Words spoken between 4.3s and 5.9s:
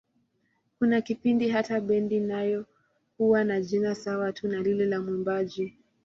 tu na lile la mwimbaji.